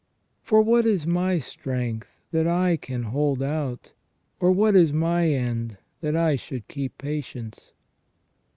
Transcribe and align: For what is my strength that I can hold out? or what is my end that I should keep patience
For 0.41 0.63
what 0.63 0.87
is 0.87 1.05
my 1.05 1.37
strength 1.37 2.23
that 2.31 2.47
I 2.47 2.75
can 2.75 3.03
hold 3.03 3.43
out? 3.43 3.93
or 4.39 4.51
what 4.51 4.75
is 4.75 4.91
my 4.91 5.29
end 5.29 5.77
that 5.99 6.15
I 6.15 6.35
should 6.37 6.67
keep 6.67 6.97
patience 6.97 7.71